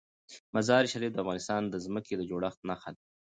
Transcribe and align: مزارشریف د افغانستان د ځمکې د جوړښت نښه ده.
مزارشریف 0.55 1.11
د 1.13 1.17
افغانستان 1.23 1.61
د 1.67 1.75
ځمکې 1.85 2.13
د 2.17 2.21
جوړښت 2.29 2.59
نښه 2.69 2.89
ده. 2.95 3.01